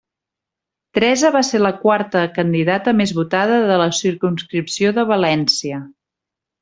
Teresa 0.97 1.29
va 1.35 1.41
ser 1.49 1.59
la 1.63 1.71
quarta 1.83 2.23
candidata 2.37 2.95
més 3.03 3.13
votada 3.19 3.59
de 3.73 3.77
la 3.83 3.89
circumscripció 3.99 4.95
de 4.97 5.05
València. 5.13 5.85